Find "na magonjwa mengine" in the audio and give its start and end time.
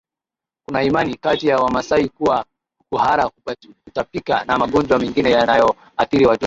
4.45-5.31